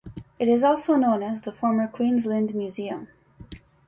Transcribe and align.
It 0.39 0.47
is 0.47 0.63
also 0.63 0.95
known 0.95 1.21
as 1.21 1.43
the 1.43 1.51
former 1.51 1.87
Queensland 1.87 2.55
Museum. 2.55 3.07